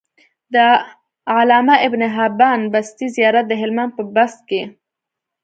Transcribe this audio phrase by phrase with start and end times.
[0.53, 0.55] د
[1.37, 4.61] علامه ابن حبان بستي زيارت د هلمند په بست کی